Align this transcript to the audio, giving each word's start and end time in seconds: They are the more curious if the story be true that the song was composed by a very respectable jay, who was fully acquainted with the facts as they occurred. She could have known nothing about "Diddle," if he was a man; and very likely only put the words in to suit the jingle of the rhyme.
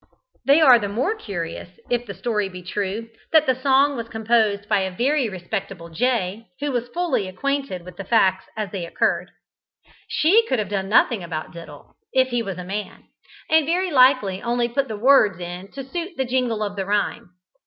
They 0.47 0.59
are 0.61 0.79
the 0.79 0.89
more 0.89 1.15
curious 1.15 1.79
if 1.91 2.07
the 2.07 2.15
story 2.15 2.49
be 2.49 2.63
true 2.63 3.09
that 3.31 3.45
the 3.45 3.53
song 3.53 3.95
was 3.95 4.09
composed 4.09 4.67
by 4.67 4.79
a 4.79 4.89
very 4.97 5.29
respectable 5.29 5.89
jay, 5.89 6.47
who 6.59 6.71
was 6.71 6.87
fully 6.89 7.27
acquainted 7.27 7.85
with 7.85 7.97
the 7.97 8.03
facts 8.03 8.45
as 8.57 8.71
they 8.71 8.83
occurred. 8.83 9.29
She 10.07 10.43
could 10.49 10.57
have 10.57 10.71
known 10.71 10.89
nothing 10.89 11.23
about 11.23 11.51
"Diddle," 11.51 11.97
if 12.13 12.29
he 12.29 12.41
was 12.41 12.57
a 12.57 12.63
man; 12.63 13.03
and 13.47 13.67
very 13.67 13.91
likely 13.91 14.41
only 14.41 14.67
put 14.67 14.87
the 14.87 14.97
words 14.97 15.39
in 15.39 15.71
to 15.73 15.83
suit 15.83 16.13
the 16.17 16.25
jingle 16.25 16.63
of 16.63 16.75
the 16.77 16.87
rhyme. 16.87 17.35